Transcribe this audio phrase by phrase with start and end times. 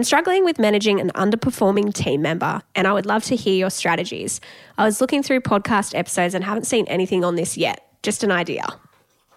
[0.00, 3.68] I'm struggling with managing an underperforming team member, and I would love to hear your
[3.68, 4.40] strategies.
[4.78, 7.86] I was looking through podcast episodes and haven't seen anything on this yet.
[8.02, 8.64] Just an idea.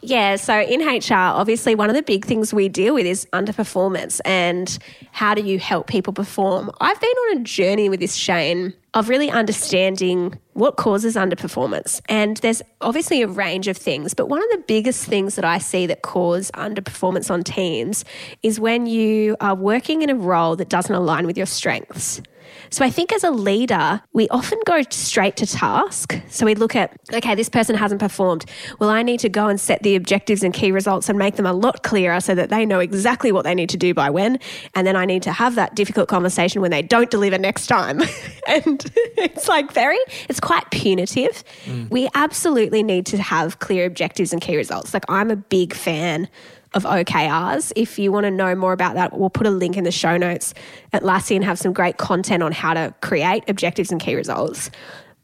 [0.05, 4.19] Yeah, so in HR, obviously, one of the big things we deal with is underperformance
[4.25, 4.77] and
[5.13, 6.69] how do you help people perform.
[6.81, 12.01] I've been on a journey with this, Shane, of really understanding what causes underperformance.
[12.09, 15.57] And there's obviously a range of things, but one of the biggest things that I
[15.57, 18.03] see that cause underperformance on teams
[18.43, 22.21] is when you are working in a role that doesn't align with your strengths.
[22.69, 26.19] So I think as a leader, we often go straight to task.
[26.29, 28.45] So we look at, okay, this person hasn't performed.
[28.79, 31.45] Well, I need to go and set the objectives and key results and make them
[31.45, 34.39] a lot clearer so that they know exactly what they need to do by when.
[34.75, 38.01] And then I need to have that difficult conversation when they don't deliver next time.
[38.47, 39.99] and it's like very,
[40.29, 41.43] it's quite punitive.
[41.65, 41.89] Mm.
[41.89, 44.93] We absolutely need to have clear objectives and key results.
[44.93, 46.29] Like I'm a big fan
[46.73, 47.71] of OKRs.
[47.75, 50.17] If you want to know more about that, we'll put a link in the show
[50.17, 50.53] notes
[50.93, 54.71] Atlassian have some great content on how to create objectives and key results.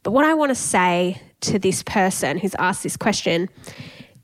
[0.02, 3.48] But what I want to say to this person who's asked this question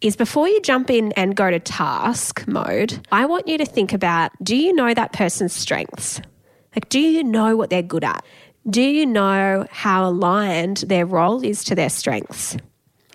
[0.00, 3.92] is before you jump in and go to task mode, I want you to think
[3.92, 6.20] about do you know that person's strengths?
[6.74, 8.24] Like, do you know what they're good at?
[8.68, 12.56] Do you know how aligned their role is to their strengths?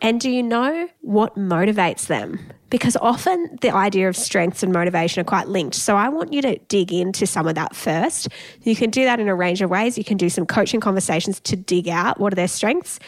[0.02, 2.39] And do you know what motivates them?
[2.69, 5.75] Because often the idea of strengths and motivation are quite linked.
[5.75, 8.29] So I want you to dig into some of that first.
[8.63, 9.97] You can do that in a range of ways.
[9.97, 12.99] You can do some coaching conversations to dig out what are their strengths.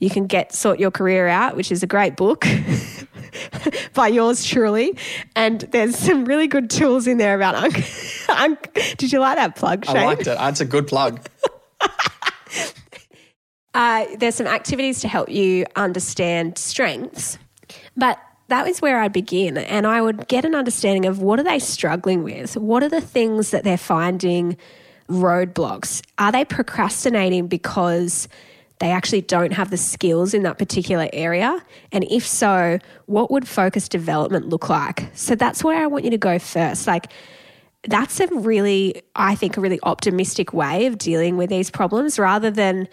[0.00, 2.46] You can get Sort Your Career Out, which is a great book
[3.94, 4.96] by yours truly.
[5.36, 7.84] And there's some really good tools in there about Unk.
[8.30, 8.72] Unk.
[8.96, 9.96] Did you like that plug, Shane?
[9.98, 10.38] I liked it.
[10.38, 11.20] That's a good plug.
[13.72, 17.38] Uh, there's some activities to help you understand strengths,
[17.96, 18.18] but
[18.48, 19.56] that is where I'd begin.
[19.56, 22.56] And I would get an understanding of what are they struggling with?
[22.56, 24.56] What are the things that they're finding
[25.08, 26.02] roadblocks?
[26.18, 28.28] Are they procrastinating because
[28.80, 31.62] they actually don't have the skills in that particular area?
[31.92, 35.10] And if so, what would focus development look like?
[35.14, 36.86] So that's where I want you to go first.
[36.86, 37.12] Like,
[37.88, 42.50] that's a really, I think, a really optimistic way of dealing with these problems rather
[42.50, 42.88] than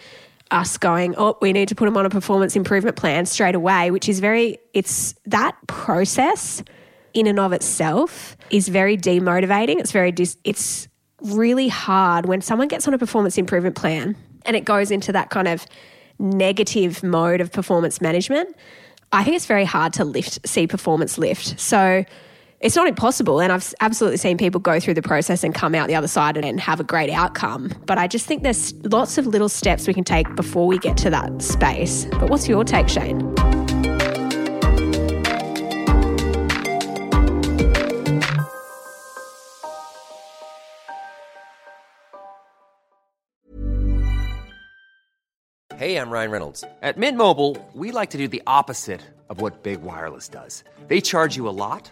[0.52, 3.92] us going, oh, we need to put them on a performance improvement plan straight away,
[3.92, 6.64] which is very, it's that process
[7.14, 9.80] in and of itself is very demotivating.
[9.80, 10.88] It's very, dis, it's
[11.22, 14.16] really hard when someone gets on a performance improvement plan
[14.46, 15.66] and it goes into that kind of
[16.20, 18.56] negative mode of performance management.
[19.12, 21.60] I think it's very hard to lift, see performance lift.
[21.60, 22.04] So,
[22.60, 23.40] it's not impossible.
[23.40, 26.38] And I've absolutely seen people go through the process and come out the other side
[26.38, 27.74] and have a great outcome.
[27.86, 30.98] But I just think there's lots of little steps we can take before we get
[30.98, 32.06] to that space.
[32.12, 33.20] But what's your take, Shane?
[45.76, 46.64] Hey, I'm Ryan Reynolds.
[46.82, 50.64] At Mint Mobile, we like to do the opposite of what Big Wireless does.
[50.88, 51.92] They charge you a lot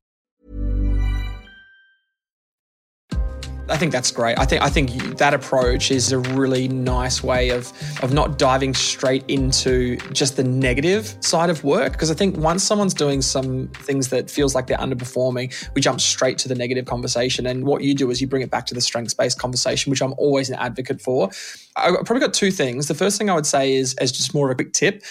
[3.71, 4.37] I think that's great.
[4.37, 7.71] I think I think that approach is a really nice way of
[8.03, 12.63] of not diving straight into just the negative side of work because I think once
[12.63, 16.85] someone's doing some things that feels like they're underperforming, we jump straight to the negative
[16.85, 20.01] conversation and what you do is you bring it back to the strengths-based conversation, which
[20.01, 21.29] I'm always an advocate for.
[21.77, 22.89] I've probably got two things.
[22.89, 25.01] The first thing I would say is as just more of a quick tip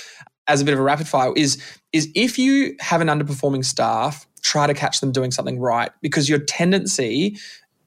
[0.48, 1.62] as a bit of a rapid fire is
[1.94, 6.28] is if you have an underperforming staff try to catch them doing something right because
[6.28, 7.38] your tendency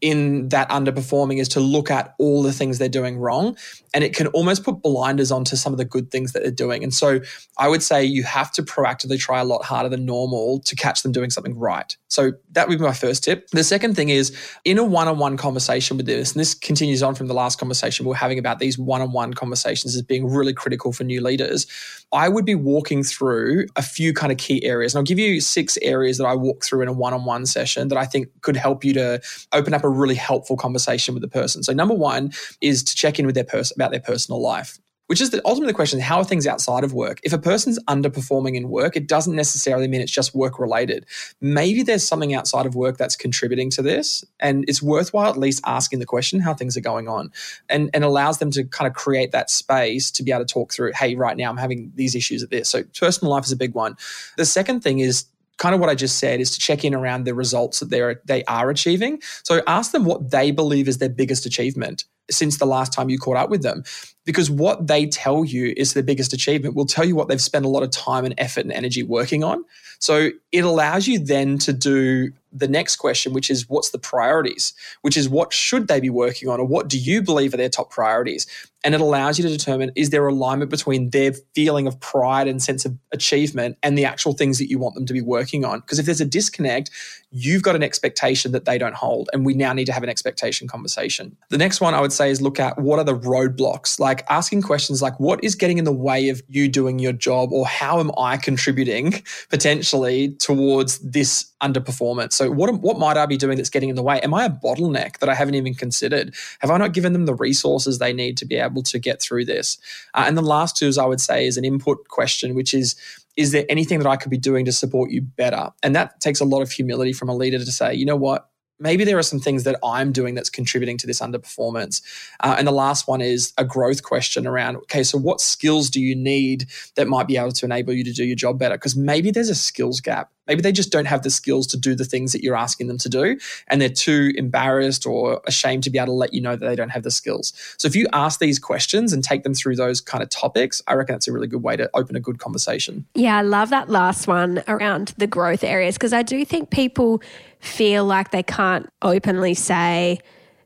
[0.04, 3.58] in that underperforming is to look at all the things they're doing wrong.
[3.94, 6.84] And it can almost put blinders onto some of the good things that they're doing.
[6.84, 7.22] And so
[7.58, 11.04] I would say you have to proactively try a lot harder than normal to catch
[11.04, 11.96] them doing something right.
[12.10, 13.48] So that would be my first tip.
[13.52, 17.02] The second thing is in a one on one conversation with this, and this continues
[17.02, 20.02] on from the last conversation we are having about these one on one conversations as
[20.02, 21.66] being really critical for new leaders.
[22.12, 24.94] I would be walking through a few kind of key areas.
[24.94, 27.46] And I'll give you six areas that I walk through in a one on one
[27.46, 31.22] session that I think could help you to open up a really helpful conversation with
[31.22, 31.64] the person.
[31.64, 34.80] So, number one is to check in with their person about their personal life.
[35.08, 37.20] which is the ultimately the question how are things outside of work?
[37.24, 41.06] If a person's underperforming in work, it doesn't necessarily mean it's just work related.
[41.42, 44.24] Maybe there's something outside of work that's contributing to this.
[44.40, 47.32] And it's worthwhile at least asking the question how things are going on
[47.70, 50.74] and, and allows them to kind of create that space to be able to talk
[50.74, 52.70] through, hey, right now I'm having these issues at this.
[52.70, 53.98] So personal life is a big one.
[54.38, 55.26] The second thing is
[55.58, 58.22] kind of what I just said is to check in around the results that they're
[58.26, 59.22] they are achieving.
[59.44, 63.18] So ask them what they believe is their biggest achievement since the last time you
[63.18, 63.84] caught up with them.
[64.26, 67.66] Because what they tell you is their biggest achievement will tell you what they've spent
[67.66, 69.66] a lot of time and effort and energy working on.
[70.00, 74.74] So it allows you then to do the next question, which is what's the priorities,
[75.02, 77.70] which is what should they be working on or what do you believe are their
[77.70, 78.46] top priorities?
[78.84, 82.62] And it allows you to determine is there alignment between their feeling of pride and
[82.62, 85.80] sense of achievement and the actual things that you want them to be working on?
[85.80, 86.92] Because if there's a disconnect,
[87.32, 89.30] you've got an expectation that they don't hold.
[89.32, 91.38] And we now need to have an expectation conversation.
[91.50, 94.62] The next one I would say is look at what are the roadblocks, like asking
[94.62, 98.00] questions like, what is getting in the way of you doing your job, or how
[98.00, 102.34] am I contributing potentially towards this underperformance?
[102.34, 104.20] So, what, what might I be doing that's getting in the way?
[104.22, 106.36] Am I a bottleneck that I haven't even considered?
[106.60, 109.46] Have I not given them the resources they need to be able to get through
[109.46, 109.78] this?
[110.14, 112.96] Uh, and the last two, I would say, is an input question, which is,
[113.36, 115.72] is there anything that I could be doing to support you better?
[115.82, 118.50] And that takes a lot of humility from a leader to say, you know what?
[118.80, 122.02] Maybe there are some things that I'm doing that's contributing to this underperformance.
[122.42, 126.02] Uh, and the last one is a growth question around okay, so what skills do
[126.02, 126.66] you need
[126.96, 128.76] that might be able to enable you to do your job better?
[128.76, 130.32] Because maybe there's a skills gap.
[130.48, 132.98] Maybe they just don't have the skills to do the things that you're asking them
[133.00, 133.38] to do,
[133.68, 136.76] and they're too embarrassed or ashamed to be able to let you know that they
[136.76, 137.54] don't have the skills.
[137.78, 140.96] So if you ask these questions and take them through those kind of topics, I
[140.96, 143.06] reckon that's a really good way to open a good conversation.
[143.16, 147.22] Yeah, I love that last one around the growth areas because I do think people
[147.60, 150.20] feel like they can't openly say,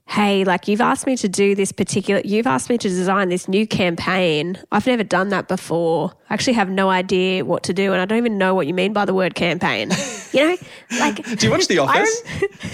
[0.07, 3.47] hey, like you've asked me to do this particular, you've asked me to design this
[3.47, 4.57] new campaign.
[4.71, 6.13] I've never done that before.
[6.29, 8.73] I actually have no idea what to do, and I don't even know what you
[8.73, 9.91] mean by the word campaign.
[10.33, 10.57] You know,
[10.99, 11.23] like.
[11.39, 12.21] do you watch The Office?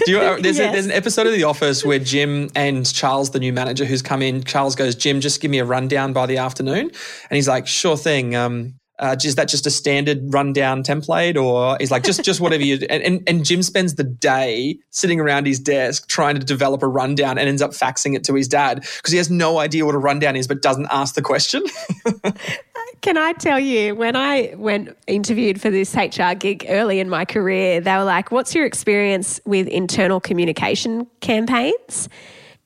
[0.04, 0.70] do you, uh, there's, yes.
[0.70, 4.02] a, there's an episode of The Office where Jim and Charles, the new manager who's
[4.02, 6.80] come in, Charles goes, Jim, just give me a rundown by the afternoon.
[6.80, 8.34] And he's like, sure thing.
[8.34, 12.62] Um, uh, is that just a standard rundown template or is like just just whatever
[12.62, 16.82] you and, and, and Jim spends the day sitting around his desk trying to develop
[16.82, 19.84] a rundown and ends up faxing it to his dad because he has no idea
[19.84, 21.62] what a rundown is but doesn't ask the question.
[23.00, 27.26] Can I tell you, when I went interviewed for this HR gig early in my
[27.26, 32.08] career, they were like, What's your experience with internal communication campaigns?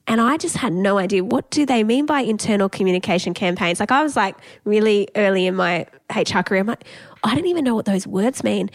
[0.09, 3.79] And I just had no idea what do they mean by internal communication campaigns.
[3.79, 6.85] Like I was like really early in my HR career, I'm like,
[7.23, 8.71] I don't even know what those words mean.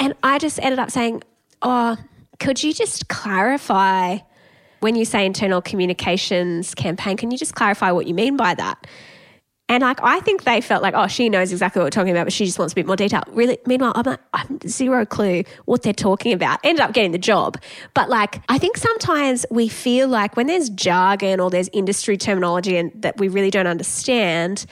[0.00, 1.22] and I just ended up saying,
[1.60, 1.96] Oh,
[2.40, 4.18] could you just clarify
[4.80, 8.86] when you say internal communications campaign, can you just clarify what you mean by that?
[9.68, 12.24] And like, I think they felt like, oh, she knows exactly what we're talking about,
[12.24, 13.22] but she just wants a bit more detail.
[13.28, 16.60] Really, meanwhile, I'm like, I'm zero clue what they're talking about.
[16.62, 17.56] Ended up getting the job.
[17.94, 22.76] But like, I think sometimes we feel like when there's jargon or there's industry terminology
[22.76, 24.66] and that we really don't understand,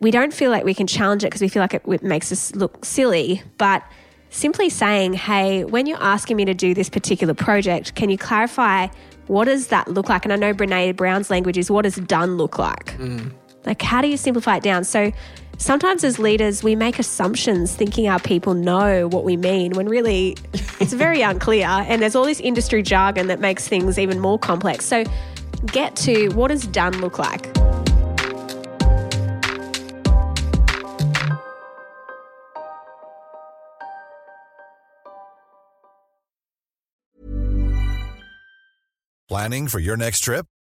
[0.00, 2.32] we don't feel like we can challenge it because we feel like it, it makes
[2.32, 3.42] us look silly.
[3.58, 3.84] But
[4.30, 8.88] simply saying, hey, when you're asking me to do this particular project, can you clarify
[9.28, 10.24] what does that look like?
[10.24, 12.98] And I know Brene Brown's language is what does done look like?
[12.98, 13.32] Mm.
[13.64, 14.84] Like, how do you simplify it down?
[14.84, 15.12] So,
[15.58, 20.36] sometimes as leaders, we make assumptions thinking our people know what we mean when really
[20.80, 21.66] it's very unclear.
[21.66, 24.84] And there's all this industry jargon that makes things even more complex.
[24.84, 25.04] So,
[25.66, 27.52] get to what does done look like?
[39.28, 40.46] Planning for your next trip?